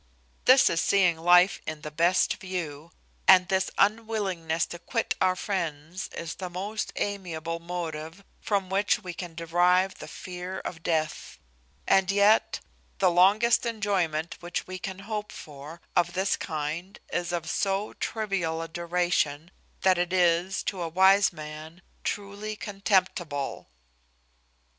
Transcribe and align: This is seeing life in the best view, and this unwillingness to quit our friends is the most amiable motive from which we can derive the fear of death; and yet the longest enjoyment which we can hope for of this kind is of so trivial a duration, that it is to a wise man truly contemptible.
This 0.45 0.67
is 0.67 0.81
seeing 0.81 1.19
life 1.19 1.61
in 1.67 1.81
the 1.81 1.91
best 1.91 2.37
view, 2.37 2.91
and 3.27 3.47
this 3.49 3.69
unwillingness 3.77 4.65
to 4.69 4.79
quit 4.79 5.13
our 5.21 5.35
friends 5.35 6.09
is 6.13 6.33
the 6.33 6.49
most 6.49 6.91
amiable 6.95 7.59
motive 7.59 8.23
from 8.41 8.67
which 8.71 8.97
we 9.03 9.13
can 9.13 9.35
derive 9.35 9.99
the 9.99 10.07
fear 10.07 10.57
of 10.61 10.81
death; 10.81 11.37
and 11.85 12.09
yet 12.09 12.61
the 12.97 13.11
longest 13.11 13.63
enjoyment 13.63 14.37
which 14.39 14.65
we 14.65 14.79
can 14.79 14.97
hope 15.05 15.31
for 15.31 15.81
of 15.95 16.13
this 16.13 16.35
kind 16.35 16.97
is 17.13 17.31
of 17.31 17.47
so 17.47 17.93
trivial 17.93 18.63
a 18.63 18.67
duration, 18.67 19.51
that 19.81 19.99
it 19.99 20.11
is 20.11 20.63
to 20.63 20.81
a 20.81 20.89
wise 20.89 21.31
man 21.31 21.79
truly 22.03 22.55
contemptible. 22.55 23.67